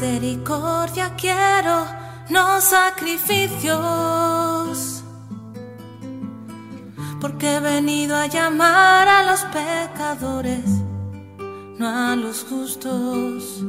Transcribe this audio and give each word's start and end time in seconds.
Misericordia 0.00 1.16
quiero, 1.16 1.84
no 2.28 2.60
sacrificios. 2.60 5.02
Porque 7.20 7.56
he 7.56 7.58
venido 7.58 8.14
a 8.14 8.28
llamar 8.28 9.08
a 9.08 9.24
los 9.24 9.40
pecadores, 9.46 10.66
no 11.78 11.88
a 11.88 12.14
los 12.14 12.44
justos. 12.44 13.64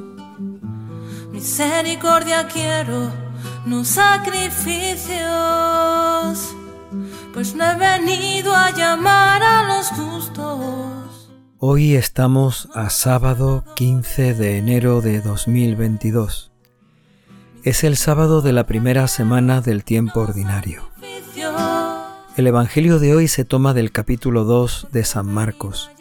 Misericordia 1.32 2.48
quiero, 2.48 3.12
no 3.66 3.84
sacrificios. 3.84 5.18
Pues 7.34 7.56
no 7.56 7.66
he 7.66 7.76
venido 7.76 8.56
a 8.56 8.70
llamar 8.70 9.42
a 9.42 9.64
los 9.64 9.88
justos. 9.88 10.99
Hoy 11.60 11.96
estamos 11.96 12.70
a 12.74 12.90
sábado 12.90 13.64
15 13.76 14.34
de 14.34 14.58
enero 14.58 15.02
de 15.02 15.22
2022. 15.22 16.52
Es 17.64 17.84
el 17.84 17.98
sábado 17.98 18.42
de 18.42 18.54
la 18.54 18.66
primera 18.66 19.08
semana 19.08 19.62
del 19.62 19.84
tiempo 19.84 20.22
ordinario. 20.22 20.90
El 22.38 22.48
Evangelio 22.48 23.00
de 23.00 23.16
hoy 23.16 23.28
se 23.28 23.46
toma 23.46 23.74
del 23.74 23.92
capítulo 23.92 24.46
2 24.46 24.88
de 24.92 25.04
San 25.04 25.28
Marcos. 25.28 25.92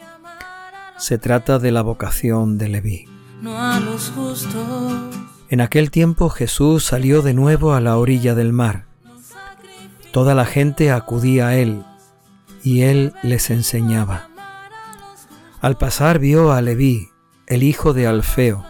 Se 0.97 1.19
trata 1.19 1.59
de 1.59 1.73
la 1.73 1.83
vocación 1.83 2.57
de 2.57 2.69
Leví. 2.69 3.09
En 5.51 5.61
aquel 5.61 5.91
tiempo 5.91 6.29
Jesús 6.29 6.85
salió 6.85 7.23
de 7.23 7.35
nuevo 7.35 7.75
a 7.75 7.81
la 7.81 7.99
orilla 7.99 8.35
del 8.35 8.53
mar 8.53 8.89
Toda 10.13 10.35
la 10.35 10.47
gente 10.47 10.91
acudía 10.91 11.49
a 11.49 11.57
él 11.57 11.85
y 12.65 12.83
él 12.83 13.13
les 13.23 13.51
enseñaba. 13.51 14.28
Al 15.61 15.77
pasar 15.77 16.21
vio 16.21 16.53
a 16.53 16.63
Leví, 16.63 17.11
el 17.49 17.65
hijo 17.65 17.93
de 17.93 18.07
Alfeo, 18.07 18.65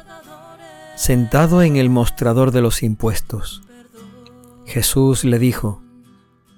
sentado 0.96 1.60
en 1.60 1.76
el 1.76 1.90
mostrador 1.90 2.50
de 2.50 2.62
los 2.62 2.82
impuestos. 2.82 3.62
Jesús 4.64 5.24
le 5.24 5.38
dijo, 5.38 5.82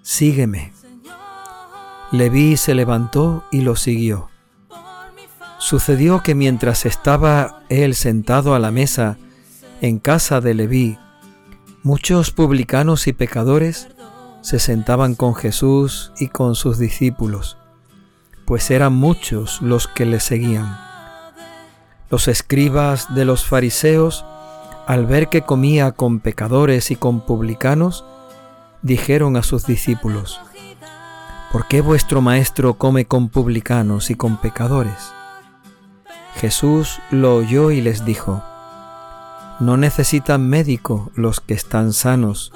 Sígueme. 0.02 0.72
Leví 2.12 2.56
se 2.56 2.74
levantó 2.74 3.42
y 3.50 3.62
lo 3.62 3.74
siguió. 3.74 4.30
Sucedió 5.58 6.22
que 6.22 6.36
mientras 6.36 6.86
estaba 6.86 7.64
él 7.68 7.96
sentado 7.96 8.54
a 8.54 8.60
la 8.60 8.70
mesa 8.70 9.18
en 9.80 9.98
casa 9.98 10.40
de 10.40 10.54
Leví, 10.54 10.96
muchos 11.82 12.30
publicanos 12.30 13.08
y 13.08 13.12
pecadores 13.12 13.88
se 14.42 14.60
sentaban 14.60 15.16
con 15.16 15.34
Jesús 15.34 16.12
y 16.20 16.28
con 16.28 16.54
sus 16.54 16.78
discípulos, 16.78 17.58
pues 18.50 18.72
eran 18.72 18.94
muchos 18.94 19.62
los 19.62 19.86
que 19.86 20.04
le 20.04 20.18
seguían. 20.18 20.76
Los 22.10 22.26
escribas 22.26 23.14
de 23.14 23.24
los 23.24 23.44
fariseos, 23.44 24.24
al 24.88 25.06
ver 25.06 25.28
que 25.28 25.42
comía 25.42 25.92
con 25.92 26.18
pecadores 26.18 26.90
y 26.90 26.96
con 26.96 27.20
publicanos, 27.20 28.04
dijeron 28.82 29.36
a 29.36 29.44
sus 29.44 29.66
discípulos, 29.66 30.40
¿por 31.52 31.68
qué 31.68 31.80
vuestro 31.80 32.22
maestro 32.22 32.74
come 32.74 33.04
con 33.04 33.28
publicanos 33.28 34.10
y 34.10 34.16
con 34.16 34.36
pecadores? 34.36 35.12
Jesús 36.34 36.98
lo 37.12 37.36
oyó 37.36 37.70
y 37.70 37.80
les 37.80 38.04
dijo, 38.04 38.42
No 39.60 39.76
necesitan 39.76 40.48
médico 40.48 41.12
los 41.14 41.38
que 41.38 41.54
están 41.54 41.92
sanos, 41.92 42.52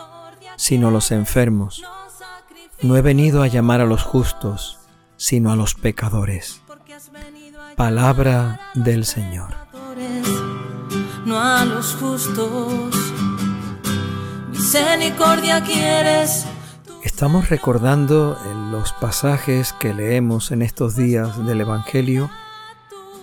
sino 0.56 0.90
los 0.90 1.12
enfermos. 1.12 1.84
No 2.82 2.96
he 2.96 3.00
venido 3.00 3.44
a 3.44 3.46
llamar 3.46 3.80
a 3.80 3.86
los 3.86 4.02
justos, 4.02 4.80
sino 5.16 5.52
a 5.52 5.56
los 5.56 5.74
pecadores. 5.74 6.60
Palabra 7.76 8.60
del 8.74 9.04
Señor. 9.04 9.54
No 11.24 11.38
a 11.40 11.64
los 11.64 11.94
justos. 11.94 12.94
Misericordia 14.50 15.62
quieres. 15.62 16.46
Estamos 17.02 17.48
recordando 17.48 18.38
en 18.50 18.70
los 18.72 18.92
pasajes 18.92 19.72
que 19.74 19.94
leemos 19.94 20.50
en 20.52 20.62
estos 20.62 20.96
días 20.96 21.44
del 21.46 21.60
Evangelio 21.60 22.30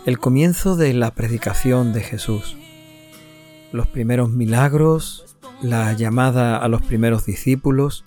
el 0.06 0.18
comienzo 0.18 0.75
de 0.75 0.94
la 0.94 1.12
predicación 1.12 1.94
de 1.94 2.02
Jesús. 2.02 2.58
Los 3.72 3.88
primeros 3.88 4.29
milagros, 4.29 5.38
la 5.62 5.94
llamada 5.94 6.58
a 6.58 6.68
los 6.68 6.81
primeros 6.81 7.25
discípulos 7.25 8.06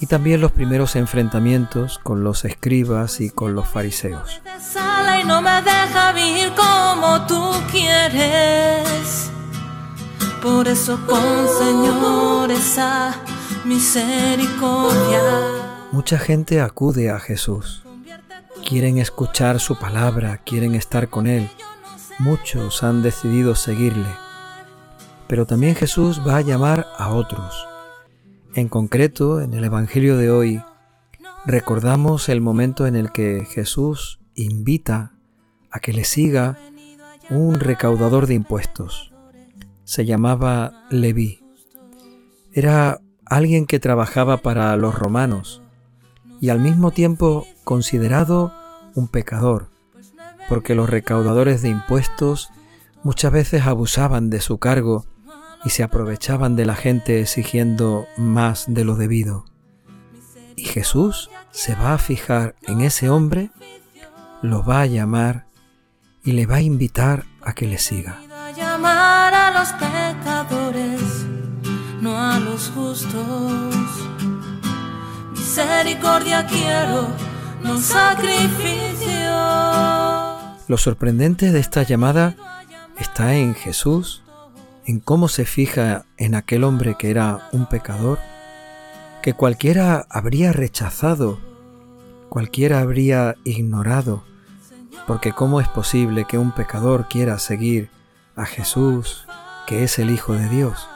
y 0.00 0.06
también 0.06 0.40
los 0.40 0.52
primeros 0.52 0.96
enfrentamientos 0.96 1.98
con 2.02 2.24
los 2.24 2.44
escribas 2.44 3.20
y 3.20 3.30
con 3.30 3.54
los 3.54 3.68
fariseos. 3.68 4.40
no 5.26 5.42
me 5.42 5.62
deja 5.62 6.12
vivir 6.12 6.52
como 6.54 7.26
tú 7.26 7.52
quieres. 7.70 9.30
Por 10.42 10.66
eso 10.66 10.98
con 11.06 11.46
Señor 11.58 12.50
esa 12.50 13.14
misericordia. 13.64 15.22
Mucha 15.92 16.18
gente 16.18 16.60
acude 16.60 17.10
a 17.10 17.20
Jesús. 17.20 17.82
Quieren 18.66 18.98
escuchar 18.98 19.60
su 19.60 19.78
palabra, 19.78 20.38
quieren 20.38 20.74
estar 20.74 21.08
con 21.08 21.26
Él. 21.26 21.50
Muchos 22.18 22.82
han 22.82 23.02
decidido 23.02 23.54
seguirle 23.54 24.08
pero 25.30 25.46
también 25.46 25.76
Jesús 25.76 26.20
va 26.26 26.38
a 26.38 26.40
llamar 26.40 26.88
a 26.98 27.10
otros. 27.10 27.69
En 28.54 28.68
concreto, 28.68 29.40
en 29.40 29.54
el 29.54 29.62
Evangelio 29.62 30.16
de 30.16 30.28
hoy, 30.30 30.62
recordamos 31.46 32.28
el 32.28 32.40
momento 32.40 32.88
en 32.88 32.96
el 32.96 33.12
que 33.12 33.44
Jesús 33.44 34.18
invita 34.34 35.12
a 35.70 35.78
que 35.78 35.92
le 35.92 36.04
siga 36.04 36.58
un 37.30 37.60
recaudador 37.60 38.26
de 38.26 38.34
impuestos. 38.34 39.12
Se 39.84 40.04
llamaba 40.04 40.84
Leví. 40.90 41.44
Era 42.52 43.00
alguien 43.24 43.66
que 43.66 43.78
trabajaba 43.78 44.38
para 44.38 44.76
los 44.76 44.96
romanos 44.96 45.62
y 46.40 46.48
al 46.48 46.58
mismo 46.58 46.90
tiempo 46.90 47.46
considerado 47.62 48.52
un 48.96 49.06
pecador, 49.06 49.68
porque 50.48 50.74
los 50.74 50.90
recaudadores 50.90 51.62
de 51.62 51.68
impuestos 51.68 52.50
muchas 53.04 53.30
veces 53.30 53.64
abusaban 53.64 54.28
de 54.28 54.40
su 54.40 54.58
cargo 54.58 55.06
y 55.64 55.70
se 55.70 55.82
aprovechaban 55.82 56.56
de 56.56 56.66
la 56.66 56.74
gente 56.74 57.20
exigiendo 57.20 58.06
más 58.16 58.64
de 58.68 58.84
lo 58.84 58.96
debido. 58.96 59.44
Y 60.56 60.64
Jesús 60.64 61.30
se 61.50 61.74
va 61.74 61.94
a 61.94 61.98
fijar 61.98 62.54
en 62.62 62.80
ese 62.80 63.10
hombre, 63.10 63.50
lo 64.42 64.64
va 64.64 64.82
a 64.82 64.86
llamar 64.86 65.46
y 66.24 66.32
le 66.32 66.46
va 66.46 66.56
a 66.56 66.60
invitar 66.60 67.24
a 67.42 67.54
que 67.54 67.66
le 67.66 67.78
siga. 67.78 68.20
llamar 68.56 69.32
a 69.34 69.50
los 69.52 69.68
pecadores, 69.72 71.00
no 72.00 72.18
a 72.18 72.38
los 72.38 72.70
justos. 72.70 73.84
Misericordia 75.32 76.46
quiero, 76.46 77.08
no 77.62 77.78
sacrificio. 77.78 79.10
Lo 80.68 80.76
sorprendente 80.76 81.52
de 81.52 81.60
esta 81.60 81.82
llamada 81.82 82.36
está 82.98 83.34
en 83.34 83.54
Jesús 83.54 84.22
en 84.86 85.00
cómo 85.00 85.28
se 85.28 85.44
fija 85.44 86.04
en 86.16 86.34
aquel 86.34 86.64
hombre 86.64 86.96
que 86.98 87.10
era 87.10 87.48
un 87.52 87.66
pecador, 87.66 88.18
que 89.22 89.34
cualquiera 89.34 90.06
habría 90.08 90.52
rechazado, 90.52 91.38
cualquiera 92.28 92.80
habría 92.80 93.36
ignorado, 93.44 94.24
porque 95.06 95.32
cómo 95.32 95.60
es 95.60 95.68
posible 95.68 96.24
que 96.24 96.38
un 96.38 96.52
pecador 96.52 97.08
quiera 97.08 97.38
seguir 97.38 97.90
a 98.36 98.46
Jesús, 98.46 99.26
que 99.66 99.84
es 99.84 99.98
el 99.98 100.10
Hijo 100.10 100.34
de 100.34 100.48
Dios. 100.48 100.88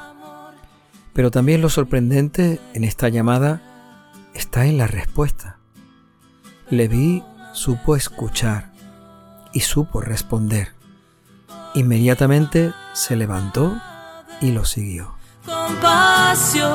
Pero 1.12 1.30
también 1.30 1.60
lo 1.60 1.68
sorprendente 1.68 2.60
en 2.72 2.84
esta 2.84 3.08
llamada 3.08 3.62
está 4.34 4.66
en 4.66 4.78
la 4.78 4.86
respuesta. 4.86 5.58
Leví 6.70 7.22
supo 7.52 7.94
escuchar 7.94 8.72
y 9.52 9.60
supo 9.60 10.00
responder. 10.00 10.73
Inmediatamente 11.74 12.72
se 12.92 13.16
levantó 13.16 13.76
y 14.40 14.52
lo 14.52 14.64
siguió. 14.64 15.16
Compasión 15.44 16.68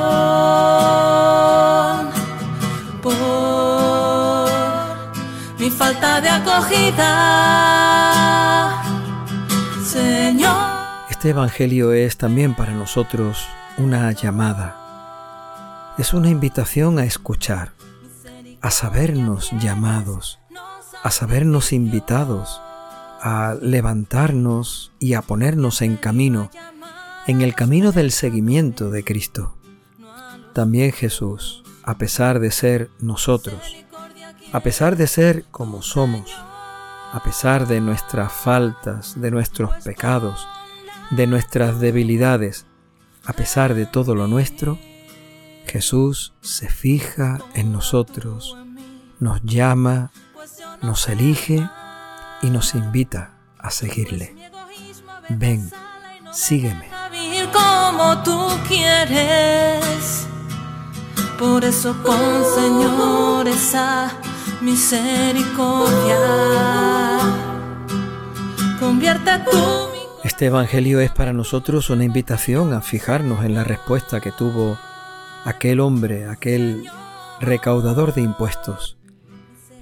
por 3.02 4.50
mi 5.58 5.70
falta 5.70 6.20
de 6.20 6.28
acogida, 6.28 7.06
Señor. 9.86 10.80
Este 11.10 11.30
Evangelio 11.30 11.94
es 11.94 12.18
también 12.18 12.54
para 12.54 12.74
nosotros 12.74 13.48
una 13.78 14.12
llamada. 14.12 14.76
Es 15.98 16.14
una 16.14 16.30
invitación 16.30 17.00
a 17.00 17.06
escuchar, 17.06 17.72
a 18.62 18.70
sabernos 18.70 19.52
llamados, 19.62 20.40
a 21.04 21.10
sabernos 21.10 21.72
invitados 21.72 22.62
a 23.22 23.56
levantarnos 23.62 24.92
y 25.00 25.14
a 25.14 25.22
ponernos 25.22 25.82
en 25.82 25.98
camino, 25.98 26.50
en 27.28 27.42
el 27.42 27.56
camino 27.56 27.92
del 27.92 28.12
seguimiento 28.12 28.90
de 28.90 29.04
Cristo. 29.04 29.56
También 30.54 30.92
Jesús, 30.92 31.64
a 31.84 31.98
pesar 31.98 32.40
de 32.40 32.52
ser 32.52 32.90
nosotros, 33.00 33.76
a 34.52 34.60
pesar 34.62 34.96
de 34.96 35.08
ser 35.08 35.46
como 35.52 35.82
somos, 35.82 36.32
a 37.12 37.22
pesar 37.24 37.68
de 37.68 37.82
nuestras 37.82 38.32
faltas, 38.32 39.20
de 39.20 39.32
nuestros 39.32 39.72
pecados, 39.84 40.48
de 41.12 41.28
nuestras 41.28 41.80
debilidades, 41.80 42.66
a 43.26 43.34
pesar 43.34 43.74
de 43.74 43.86
todo 43.86 44.16
lo 44.16 44.28
nuestro, 44.28 44.78
Jesús 45.66 46.34
se 46.42 46.70
fija 46.70 47.40
en 47.54 47.72
nosotros, 47.72 48.58
nos 49.20 49.42
llama, 49.44 50.12
nos 50.82 51.08
elige 51.10 51.68
y 52.42 52.50
nos 52.50 52.76
invita 52.76 53.38
a 53.58 53.72
seguirle. 53.72 54.36
Ven, 55.30 55.70
sígueme. 56.32 56.90
como 57.52 58.24
tú 58.24 58.48
quieres. 58.68 60.28
Por 61.38 61.64
eso 61.64 61.96
pon, 62.04 62.44
Señor, 62.56 63.48
esa 63.48 64.12
misericordia. 64.62 66.18
Convierte 68.80 69.30
este 70.40 70.46
Evangelio 70.46 71.00
es 71.00 71.12
para 71.12 71.34
nosotros 71.34 71.90
una 71.90 72.04
invitación 72.04 72.74
a 72.74 72.82
fijarnos 72.82 73.44
en 73.44 73.54
la 73.54 73.64
respuesta 73.64 74.22
que 74.22 74.32
tuvo 74.32 74.78
aquel 75.44 75.80
hombre, 75.80 76.28
aquel 76.28 76.86
recaudador 77.42 78.14
de 78.14 78.22
impuestos, 78.22 78.98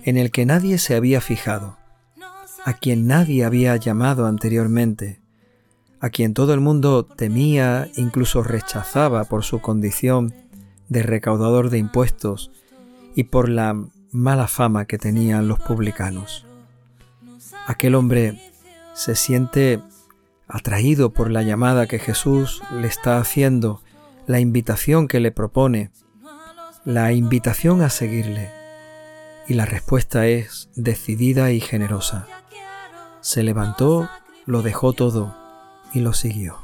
en 0.03 0.18
el 0.18 0.31
que 0.31 0.45
nadie 0.45 0.77
se 0.77 0.95
había 0.95 1.21
fijado, 1.21 1.77
a 2.68 2.74
quien 2.74 3.08
nadie 3.08 3.46
había 3.46 3.78
llamado 3.78 4.25
anteriormente, 4.25 5.22
a 6.02 6.10
quien 6.10 6.34
todo 6.34 6.54
el 6.54 6.60
mundo 6.60 7.06
temía, 7.06 7.88
incluso 7.96 8.44
rechazaba 8.44 9.24
por 9.24 9.46
su 9.46 9.62
condición 9.62 10.34
de 10.90 11.02
recaudador 11.02 11.69
de 11.69 11.78
impuestos 11.78 12.52
y 13.16 13.24
por 13.24 13.48
la 13.48 13.74
mala 14.12 14.50
fama 14.50 14.84
que 14.84 14.98
tenían 14.98 15.48
los 15.48 15.60
publicanos. 15.60 16.46
Aquel 17.68 17.96
hombre 17.96 18.38
se 18.94 19.16
siente 19.16 19.80
atraído 20.50 21.13
por 21.13 21.31
la 21.31 21.44
llamada 21.44 21.88
que 21.88 22.00
Jesús 22.00 22.62
le 22.74 22.88
está 22.88 23.18
haciendo, 23.18 23.81
la 24.25 24.42
invitación 24.42 25.08
que 25.08 25.22
le 25.22 25.31
propone, 25.31 25.92
la 26.84 27.13
invitación 27.13 27.81
a 27.81 27.90
seguirle. 27.90 28.52
Y 29.48 29.54
la 29.54 29.63
respuesta 29.63 30.28
es 30.28 30.70
decidida 30.75 31.54
y 31.54 31.62
generosa. 31.62 32.28
Se 33.27 33.44
levantó, 33.44 34.09
lo 34.45 34.62
dejó 34.62 34.94
todo 34.94 35.35
y 35.94 36.00
lo 36.00 36.13
siguió. 36.13 36.59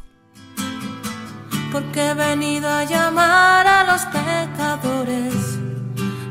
Porque 1.73 2.11
he 2.11 2.13
venido 2.13 2.69
a 2.69 2.85
llamar 2.85 3.67
a 3.67 3.83
los 3.83 4.05
pecadores, 4.05 5.59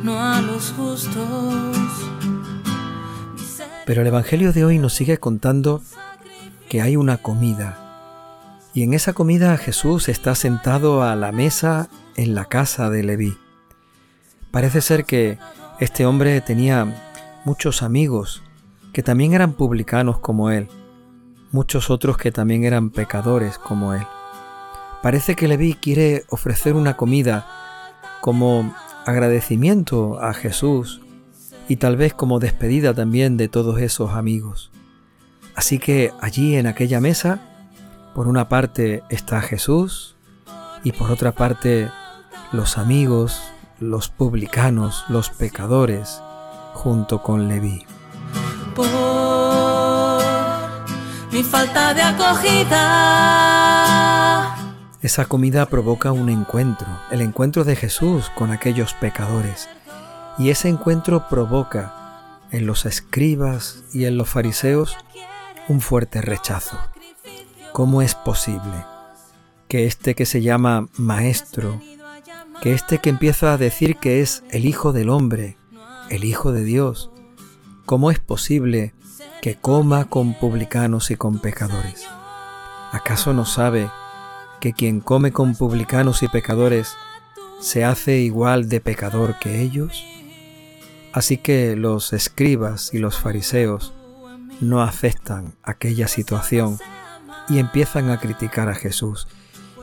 no 0.03 0.19
a 0.19 0.41
los 0.41 0.73
justos. 0.73 1.77
Pero 3.85 4.01
el 4.01 4.07
Evangelio 4.07 4.55
de 4.55 4.65
hoy 4.65 4.79
nos 4.79 4.95
sigue 4.95 5.19
contando 5.19 5.83
que 6.71 6.81
hay 6.81 6.97
una 6.97 7.19
comida. 7.19 7.77
Y 8.73 8.85
en 8.85 8.95
esa 8.95 9.13
comida 9.13 9.59
Jesús 9.59 10.09
está 10.09 10.35
sentado 10.35 11.03
a 11.03 11.15
la 11.15 11.31
mesa 11.31 11.91
en 12.17 12.35
la 12.35 12.47
casa 12.47 12.89
de 12.89 13.03
Leví. 13.03 13.37
Parece 14.51 14.81
ser 14.81 15.05
que 15.05 15.37
este 15.79 16.07
hombre 16.07 16.41
tenía 16.41 16.87
muchos 17.45 17.83
amigos 17.83 18.43
que 18.93 19.03
también 19.03 19.33
eran 19.33 19.53
publicanos 19.55 20.19
como 20.19 20.51
él, 20.51 20.69
muchos 21.51 21.91
otros 21.91 22.17
que 22.17 22.33
también 22.33 22.65
eran 22.65 22.91
pecadores 22.91 23.59
como 23.59 23.95
él. 23.95 24.07
Parece 25.03 25.35
que 25.35 25.49
Leví 25.49 25.75
quiere 25.75 26.25
ofrecer 26.29 26.75
una 26.75 26.97
comida 26.97 27.47
como 28.21 28.75
agradecimiento 29.05 30.23
a 30.23 30.33
Jesús 30.33 31.01
y 31.69 31.77
tal 31.77 31.97
vez 31.97 32.15
como 32.15 32.39
despedida 32.39 32.95
también 32.95 33.37
de 33.37 33.49
todos 33.49 33.81
esos 33.81 34.13
amigos. 34.13 34.71
Así 35.55 35.79
que 35.79 36.13
allí 36.21 36.57
en 36.57 36.67
aquella 36.67 37.01
mesa, 37.01 37.41
por 38.15 38.29
una 38.29 38.49
parte 38.49 39.03
está 39.09 39.41
Jesús 39.41 40.17
y 40.85 40.93
por 40.93 41.11
otra 41.11 41.33
parte 41.33 41.89
los 42.53 42.79
amigos, 42.79 43.43
los 43.81 44.09
publicanos, 44.09 45.05
los 45.09 45.31
pecadores, 45.31 46.23
junto 46.75 47.23
con 47.23 47.49
Leví. 47.49 47.85
Por 48.75 50.23
mi 51.31 51.43
falta 51.43 51.95
de 51.95 52.03
acogida. 52.03 52.73
Esa 55.01 55.25
comida 55.27 55.67
provoca 55.67 56.13
un 56.13 56.29
encuentro, 56.29 56.87
el 57.11 57.21
encuentro 57.23 57.65
de 57.65 57.75
Jesús 57.77 58.31
con 58.37 58.51
aquellos 58.51 58.95
pecadores. 58.95 59.69
Y 60.39 60.51
ese 60.51 60.69
encuentro 60.69 61.29
provoca 61.29 62.39
en 62.51 62.67
los 62.67 62.87
escribas 62.87 63.83
y 63.93 64.05
en 64.05 64.17
los 64.17 64.29
fariseos 64.29 64.97
un 65.69 65.81
fuerte 65.81 66.21
rechazo. 66.21 66.79
¿Cómo 67.73 68.03
es 68.03 68.15
posible 68.15 68.85
que 69.69 69.87
este 69.87 70.15
que 70.15 70.27
se 70.27 70.43
llama 70.43 70.89
maestro, 70.97 71.81
que 72.61 72.75
este 72.75 72.99
que 72.99 73.09
empieza 73.11 73.55
a 73.55 73.59
decir 73.59 73.97
que 73.97 74.21
es 74.21 74.45
el 74.51 74.67
Hijo 74.67 74.93
del 74.93 75.09
Hombre, 75.09 75.57
el 76.11 76.25
Hijo 76.25 76.53
de 76.53 76.63
Dios, 76.63 77.11
cómo 77.87 78.11
es 78.11 78.19
posible 78.19 78.95
que 79.41 79.57
coma 79.57 80.07
con 80.07 80.35
publicanos 80.35 81.11
y 81.11 81.17
con 81.17 81.39
pecadores? 81.39 82.07
¿Acaso 82.93 83.33
no 83.33 83.45
sabe 83.45 83.91
que 84.61 84.73
quien 84.73 85.01
come 85.01 85.33
con 85.33 85.55
publicanos 85.55 86.23
y 86.23 86.29
pecadores 86.29 86.95
se 87.61 87.85
hace 87.85 88.19
igual 88.19 88.69
de 88.69 88.81
pecador 88.81 89.39
que 89.39 89.61
ellos? 89.61 90.05
Así 91.13 91.37
que 91.37 91.77
los 91.77 92.13
escribas 92.13 92.95
y 92.95 92.99
los 92.99 93.19
fariseos 93.19 93.93
no 94.61 94.83
aceptan 94.83 95.55
aquella 95.63 96.09
situación 96.09 96.79
y 97.49 97.59
empiezan 97.59 98.11
a 98.11 98.19
criticar 98.19 98.69
a 98.69 98.75
Jesús, 98.75 99.27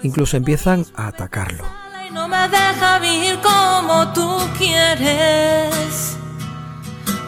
incluso 0.01 0.37
empiezan 0.37 0.85
a 0.95 1.07
atacarlo. 1.07 1.65
No 2.13 2.27
me 2.27 2.49
deja 2.49 2.99
vivir 2.99 3.39
como 3.41 4.11
tú 4.13 4.37
quieres. 4.57 6.17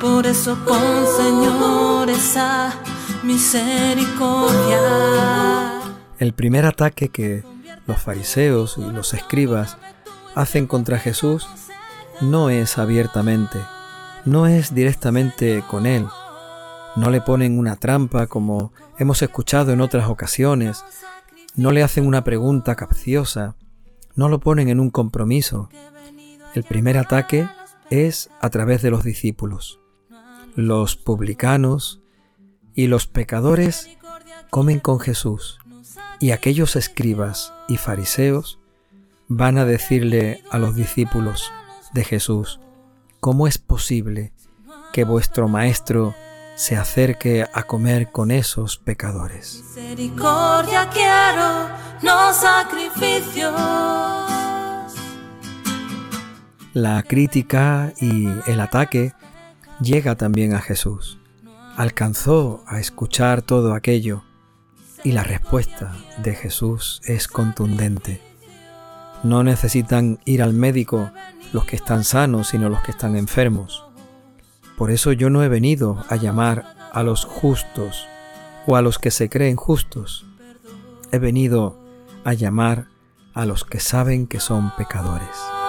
Por 0.01 0.25
eso 0.25 0.57
pon, 0.65 1.05
Señor, 1.15 2.09
esa 2.09 2.73
misericordia. 3.21 5.79
El 6.17 6.33
primer 6.33 6.65
ataque 6.65 7.09
que 7.09 7.43
los 7.85 8.01
fariseos 8.01 8.79
y 8.79 8.91
los 8.91 9.13
escribas 9.13 9.77
hacen 10.33 10.65
contra 10.65 10.97
Jesús 10.97 11.47
no 12.19 12.49
es 12.49 12.79
abiertamente, 12.79 13.59
no 14.25 14.47
es 14.47 14.73
directamente 14.73 15.63
con 15.69 15.85
él, 15.85 16.07
no 16.95 17.11
le 17.11 17.21
ponen 17.21 17.59
una 17.59 17.75
trampa 17.75 18.25
como 18.25 18.73
hemos 18.97 19.21
escuchado 19.21 19.71
en 19.71 19.81
otras 19.81 20.09
ocasiones, 20.09 20.83
no 21.55 21.71
le 21.71 21.83
hacen 21.83 22.07
una 22.07 22.23
pregunta 22.23 22.75
capciosa, 22.75 23.55
no 24.15 24.29
lo 24.29 24.39
ponen 24.39 24.69
en 24.69 24.79
un 24.79 24.89
compromiso. 24.89 25.69
El 26.55 26.63
primer 26.63 26.97
ataque 26.97 27.47
es 27.91 28.31
a 28.39 28.49
través 28.49 28.81
de 28.81 28.89
los 28.89 29.03
discípulos. 29.03 29.80
Los 30.55 30.95
publicanos 30.95 32.01
y 32.73 32.87
los 32.87 33.07
pecadores 33.07 33.89
comen 34.49 34.79
con 34.79 34.99
Jesús 34.99 35.59
y 36.19 36.31
aquellos 36.31 36.75
escribas 36.75 37.53
y 37.67 37.77
fariseos 37.77 38.59
van 39.27 39.57
a 39.57 39.65
decirle 39.65 40.43
a 40.51 40.59
los 40.59 40.75
discípulos 40.75 41.51
de 41.93 42.03
Jesús, 42.03 42.59
¿cómo 43.19 43.47
es 43.47 43.57
posible 43.57 44.33
que 44.91 45.03
vuestro 45.03 45.47
Maestro 45.47 46.13
se 46.55 46.77
acerque 46.77 47.45
a 47.53 47.63
comer 47.63 48.11
con 48.11 48.29
esos 48.29 48.77
pecadores. 48.77 49.63
Misericordia 49.65 50.87
quiero, 50.93 51.69
no 52.03 52.33
sacrificios. 52.33 53.51
La 56.73 57.03
crítica 57.03 57.91
y 57.99 58.27
el 58.45 58.59
ataque 58.59 59.13
llega 59.81 60.15
también 60.15 60.53
a 60.53 60.59
Jesús. 60.59 61.19
Alcanzó 61.75 62.63
a 62.67 62.79
escuchar 62.79 63.41
todo 63.41 63.73
aquello 63.73 64.23
y 65.03 65.13
la 65.13 65.23
respuesta 65.23 65.95
de 66.21 66.35
Jesús 66.35 67.01
es 67.05 67.27
contundente. 67.27 68.21
No 69.23 69.43
necesitan 69.43 70.19
ir 70.25 70.41
al 70.43 70.53
médico 70.53 71.11
los 71.53 71.65
que 71.65 71.75
están 71.75 72.03
sanos, 72.03 72.49
sino 72.49 72.69
los 72.69 72.81
que 72.81 72.91
están 72.91 73.15
enfermos. 73.15 73.85
Por 74.77 74.91
eso 74.91 75.11
yo 75.11 75.29
no 75.29 75.43
he 75.43 75.47
venido 75.47 76.03
a 76.09 76.15
llamar 76.15 76.75
a 76.91 77.03
los 77.03 77.25
justos 77.25 78.07
o 78.67 78.75
a 78.75 78.81
los 78.81 78.99
que 78.99 79.11
se 79.11 79.29
creen 79.29 79.55
justos. 79.55 80.25
He 81.11 81.19
venido 81.19 81.79
a 82.23 82.33
llamar 82.33 82.87
a 83.33 83.45
los 83.45 83.63
que 83.63 83.79
saben 83.79 84.27
que 84.27 84.39
son 84.39 84.71
pecadores. 84.75 85.60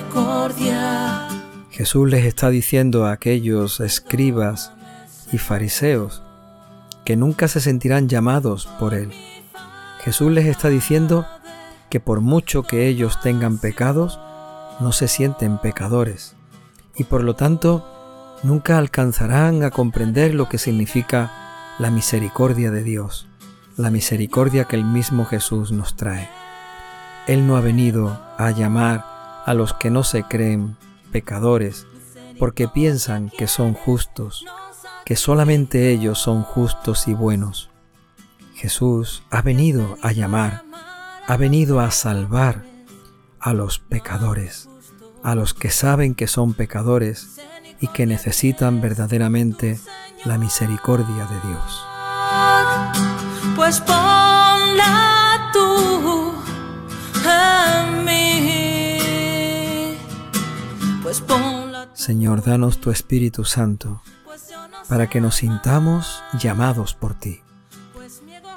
Misericordia. 0.00 1.28
Jesús 1.70 2.08
les 2.08 2.24
está 2.24 2.50
diciendo 2.50 3.06
a 3.06 3.12
aquellos 3.12 3.80
escribas 3.80 4.72
y 5.32 5.38
fariseos 5.38 6.22
que 7.04 7.16
nunca 7.16 7.48
se 7.48 7.60
sentirán 7.60 8.08
llamados 8.08 8.66
por 8.78 8.94
Él. 8.94 9.12
Jesús 10.00 10.32
les 10.32 10.46
está 10.46 10.68
diciendo 10.68 11.26
que 11.88 12.00
por 12.00 12.20
mucho 12.20 12.62
que 12.62 12.86
ellos 12.86 13.20
tengan 13.20 13.58
pecados, 13.58 14.20
no 14.80 14.92
se 14.92 15.08
sienten 15.08 15.58
pecadores 15.58 16.34
y 16.96 17.04
por 17.04 17.22
lo 17.22 17.34
tanto 17.34 17.86
nunca 18.42 18.78
alcanzarán 18.78 19.62
a 19.62 19.70
comprender 19.70 20.34
lo 20.34 20.48
que 20.48 20.58
significa 20.58 21.76
la 21.78 21.90
misericordia 21.90 22.70
de 22.70 22.82
Dios, 22.82 23.26
la 23.76 23.90
misericordia 23.90 24.64
que 24.64 24.76
el 24.76 24.84
mismo 24.84 25.24
Jesús 25.24 25.72
nos 25.72 25.96
trae. 25.96 26.28
Él 27.26 27.46
no 27.46 27.56
ha 27.56 27.60
venido 27.60 28.20
a 28.38 28.50
llamar 28.50 29.09
a 29.50 29.54
los 29.54 29.74
que 29.74 29.90
no 29.90 30.04
se 30.04 30.22
creen 30.22 30.76
pecadores 31.10 31.88
porque 32.38 32.68
piensan 32.68 33.30
que 33.30 33.48
son 33.48 33.74
justos, 33.74 34.46
que 35.04 35.16
solamente 35.16 35.90
ellos 35.90 36.20
son 36.20 36.44
justos 36.44 37.08
y 37.08 37.14
buenos. 37.14 37.68
Jesús 38.54 39.24
ha 39.28 39.42
venido 39.42 39.98
a 40.02 40.12
llamar, 40.12 40.62
ha 41.26 41.36
venido 41.36 41.80
a 41.80 41.90
salvar 41.90 42.62
a 43.40 43.52
los 43.52 43.80
pecadores, 43.80 44.68
a 45.24 45.34
los 45.34 45.52
que 45.52 45.70
saben 45.70 46.14
que 46.14 46.28
son 46.28 46.54
pecadores 46.54 47.40
y 47.80 47.88
que 47.88 48.06
necesitan 48.06 48.80
verdaderamente 48.80 49.80
la 50.24 50.38
misericordia 50.38 51.26
de 51.26 51.48
Dios. 51.48 51.84
Pues 53.56 53.80
ponla 53.80 55.50
tú 55.52 56.29
Señor, 61.94 62.44
danos 62.44 62.80
tu 62.80 62.90
Espíritu 62.90 63.44
Santo 63.44 64.02
para 64.88 65.08
que 65.08 65.20
nos 65.20 65.36
sintamos 65.36 66.22
llamados 66.38 66.94
por 66.94 67.14
ti. 67.14 67.42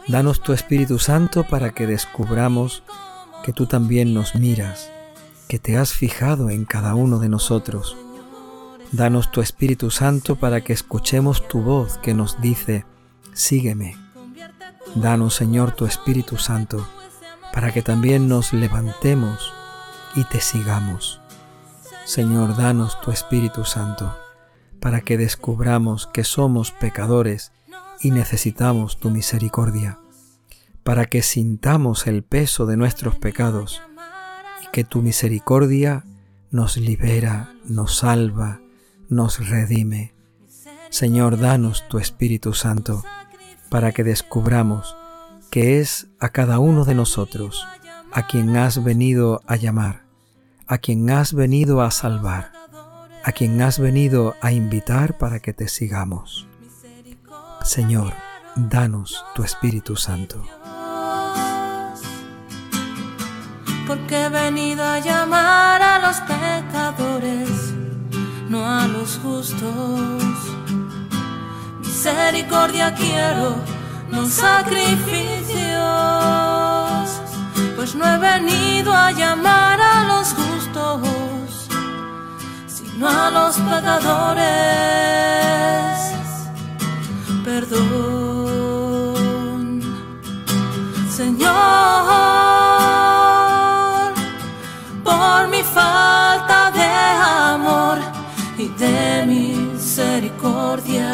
Danos 0.07 0.41
tu 0.41 0.53
Espíritu 0.53 0.99
Santo 0.99 1.43
para 1.43 1.73
que 1.73 1.87
descubramos 1.87 2.83
que 3.43 3.53
tú 3.53 3.65
también 3.65 4.13
nos 4.13 4.35
miras, 4.35 4.91
que 5.47 5.59
te 5.59 5.77
has 5.77 5.93
fijado 5.93 6.49
en 6.49 6.65
cada 6.65 6.95
uno 6.95 7.19
de 7.19 7.29
nosotros. 7.29 7.97
Danos 8.91 9.31
tu 9.31 9.41
Espíritu 9.41 9.89
Santo 9.89 10.35
para 10.35 10.61
que 10.61 10.73
escuchemos 10.73 11.47
tu 11.47 11.61
voz 11.61 11.97
que 11.97 12.13
nos 12.13 12.39
dice, 12.39 12.85
sígueme. 13.33 13.97
Danos, 14.95 15.33
Señor, 15.33 15.71
tu 15.71 15.85
Espíritu 15.85 16.37
Santo 16.37 16.87
para 17.51 17.71
que 17.71 17.81
también 17.81 18.27
nos 18.27 18.53
levantemos 18.53 19.53
y 20.15 20.23
te 20.25 20.41
sigamos. 20.41 21.22
Señor, 22.05 22.57
danos 22.57 22.99
tu 22.99 23.11
Espíritu 23.11 23.63
Santo 23.63 24.13
para 24.81 25.01
que 25.01 25.17
descubramos 25.17 26.07
que 26.07 26.25
somos 26.25 26.71
pecadores 26.71 27.53
y 28.01 28.11
necesitamos 28.11 28.99
tu 28.99 29.09
misericordia, 29.09 29.99
para 30.83 31.05
que 31.05 31.21
sintamos 31.21 32.05
el 32.05 32.23
peso 32.23 32.65
de 32.65 32.75
nuestros 32.75 33.15
pecados 33.15 33.81
y 34.61 34.67
que 34.73 34.83
tu 34.83 35.01
misericordia 35.01 36.03
nos 36.51 36.75
libera, 36.75 37.53
nos 37.63 37.97
salva, 37.97 38.59
nos 39.07 39.47
redime. 39.47 40.13
Señor, 40.89 41.39
danos 41.39 41.87
tu 41.87 41.99
Espíritu 41.99 42.53
Santo 42.53 43.03
para 43.69 43.93
que 43.93 44.03
descubramos 44.03 44.97
que 45.49 45.79
es 45.79 46.07
a 46.19 46.29
cada 46.29 46.59
uno 46.59 46.83
de 46.83 46.95
nosotros 46.95 47.65
a 48.11 48.27
quien 48.27 48.57
has 48.57 48.83
venido 48.83 49.41
a 49.47 49.55
llamar, 49.55 50.02
a 50.67 50.77
quien 50.77 51.09
has 51.09 51.33
venido 51.33 51.81
a 51.81 51.91
salvar, 51.91 52.51
a 53.23 53.31
quien 53.31 53.61
has 53.61 53.79
venido 53.79 54.35
a 54.41 54.51
invitar 54.51 55.17
para 55.17 55.39
que 55.39 55.53
te 55.53 55.67
sigamos. 55.67 56.47
Señor, 57.63 58.13
danos 58.55 59.23
tu 59.35 59.43
Espíritu 59.43 59.95
Santo. 59.95 60.43
Porque 63.87 64.25
he 64.25 64.29
venido 64.29 64.83
a 64.83 64.99
llamar 64.99 65.81
a 65.81 65.99
los 65.99 66.17
pecadores, 66.21 67.73
no 68.49 68.67
a 68.67 68.87
los 68.87 69.17
justos. 69.17 70.21
Misericordia 71.79 72.93
quiero, 72.93 73.55
no 74.09 74.25
sacrificios, 74.25 75.71
pues 77.75 77.95
no 77.95 78.05
he 78.05 78.17
venido 78.17 78.93
a 78.93 79.11
llamar 79.11 79.79
a 79.81 80.03
los 80.05 80.33
sino 82.67 83.07
a 83.07 83.29
los 83.31 83.55
pecadores 83.57 84.93
perdón. 87.43 88.73
Señor, 91.09 91.53
por 95.03 95.47
mi 95.49 95.61
falta 95.61 96.71
de 96.71 96.89
amor 97.53 97.99
y 98.57 98.67
de 98.69 99.25
misericordia. 99.27 101.11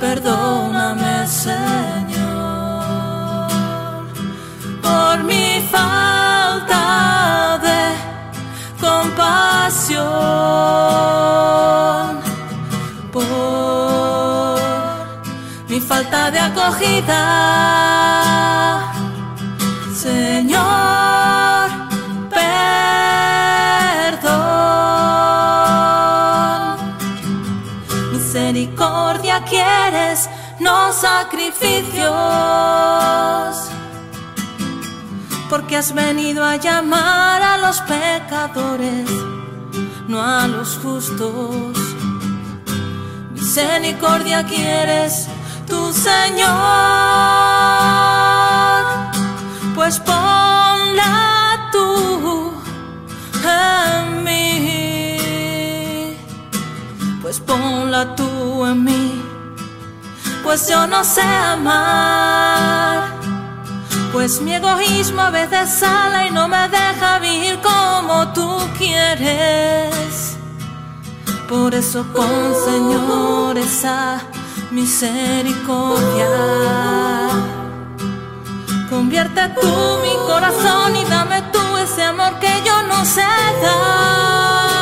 Perdóname, 0.00 1.26
Señor, 1.26 2.70
por 4.82 5.24
mi 5.24 5.60
falta 5.70 6.13
compasión 9.94 10.74
mi 15.74 15.80
falta 15.80 16.30
de 16.30 16.38
acogida. 16.38 17.20
Señor, 19.92 21.70
perdón. 22.30 22.54
Misericordia 28.12 29.42
quieres, 29.42 30.30
no 30.60 30.92
sacrificios. 30.92 32.04
Porque 35.50 35.76
has 35.76 35.92
venido 35.92 36.44
a 36.44 36.54
llamar 36.56 37.42
a 37.42 37.58
los 37.58 37.80
pecadores, 37.82 39.10
los 40.64 40.78
justos. 40.78 41.76
Misericordia 43.32 44.44
quieres, 44.44 45.28
tu 45.68 45.92
Señor, 45.92 46.48
pues 49.74 50.00
ponla 50.00 51.68
tú 51.70 52.52
en 53.44 54.24
mí, 54.24 55.18
pues 57.20 57.40
ponla 57.40 58.16
tú 58.16 58.64
en 58.64 58.84
mí, 58.84 59.22
pues 60.42 60.66
yo 60.68 60.86
no 60.86 61.04
sé 61.04 61.20
amar, 61.20 63.12
pues 64.12 64.40
mi 64.40 64.54
egoísmo 64.54 65.20
a 65.20 65.30
veces 65.30 65.68
sale 65.80 66.28
y 66.28 66.30
Por 71.54 71.72
eso 71.72 72.04
con 72.12 72.52
Señor 72.64 73.56
esa 73.56 74.20
misericordia. 74.72 76.28
Convierte 78.90 79.40
tú 79.60 79.72
mi 80.02 80.16
corazón 80.26 80.96
y 80.96 81.04
dame 81.04 81.42
tú 81.52 81.60
ese 81.76 82.02
amor 82.02 82.40
que 82.40 82.50
yo 82.66 82.82
no 82.88 83.04
sé 83.04 83.22
dar. 83.62 84.73